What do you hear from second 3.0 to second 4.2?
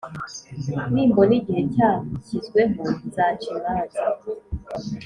Nzaca imanza